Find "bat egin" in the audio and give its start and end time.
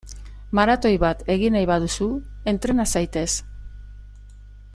1.03-1.55